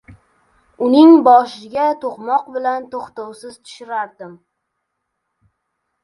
[0.83, 4.33] Uning boshiga to‘qmoq bilan to‘xtovsiz tushirardim.